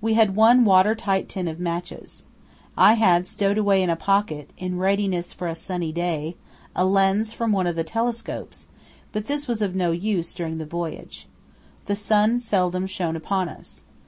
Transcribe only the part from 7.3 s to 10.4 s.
from one of the telescopes, but this was of no use